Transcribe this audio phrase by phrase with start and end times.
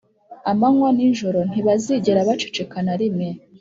[0.51, 3.27] amanywa n’ijoro ntibazigera baceceka na rimwe.